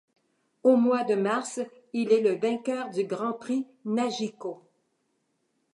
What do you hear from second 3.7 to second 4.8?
Nagico.